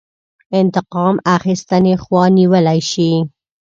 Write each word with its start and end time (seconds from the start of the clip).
انتقام 0.59 1.15
اخیستنې 1.35 1.93
خوا 2.03 2.23
نیولی 2.37 2.79
شي. 2.91 3.11